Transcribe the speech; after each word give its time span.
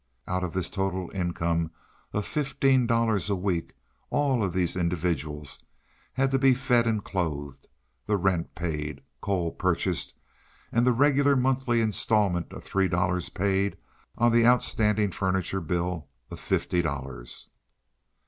Out 0.27 0.43
of 0.43 0.53
this 0.53 0.71
total 0.71 1.11
income 1.13 1.69
of 2.11 2.25
fifteen 2.25 2.87
dollars 2.87 3.29
a 3.29 3.35
week 3.35 3.75
all 4.09 4.43
of 4.43 4.51
these 4.51 4.75
individuals 4.75 5.63
had 6.13 6.31
to 6.31 6.39
be 6.39 6.55
fed 6.55 6.87
and 6.87 7.03
clothed, 7.03 7.67
the 8.07 8.17
rent 8.17 8.55
paid, 8.55 9.03
coal 9.21 9.51
purchased, 9.51 10.15
and 10.71 10.87
the 10.87 10.91
regular 10.91 11.35
monthly 11.35 11.81
instalment 11.81 12.51
of 12.51 12.63
three 12.63 12.87
dollars 12.87 13.29
paid 13.29 13.77
on 14.17 14.31
the 14.31 14.43
outstanding 14.43 15.11
furniture 15.11 15.61
bill 15.61 16.07
of 16.31 16.39
fifty 16.39 16.81
dollars. 16.81 17.51